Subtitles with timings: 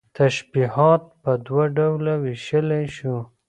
[0.17, 3.17] تشبيهات په دوه ډوله ويشلى شو